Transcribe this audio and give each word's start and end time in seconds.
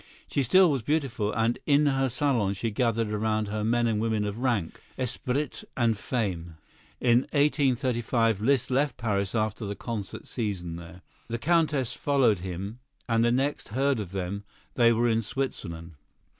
She 0.27 0.41
still 0.41 0.71
was 0.71 0.81
beautiful, 0.81 1.31
and 1.31 1.59
in 1.67 1.85
her 1.85 2.09
salon 2.09 2.55
she 2.55 2.71
gathered 2.71 3.11
around 3.11 3.49
her 3.49 3.63
men 3.63 3.85
and 3.85 4.01
women 4.01 4.25
of 4.25 4.39
rank, 4.39 4.81
esprit 4.97 5.63
and 5.77 5.95
fame. 5.95 6.57
In 6.99 7.19
1835 7.33 8.41
Liszt 8.41 8.71
left 8.71 8.97
Paris 8.97 9.35
after 9.35 9.63
the 9.63 9.75
concert 9.75 10.25
season 10.25 10.75
there. 10.75 11.03
The 11.27 11.37
Countess 11.37 11.93
followed 11.93 12.39
him, 12.39 12.79
and 13.07 13.23
the 13.23 13.31
next 13.31 13.67
heard 13.67 13.99
of 13.99 14.11
them 14.11 14.43
they 14.73 14.91
were 14.91 15.07
in 15.07 15.21
Switzerland. 15.21 15.91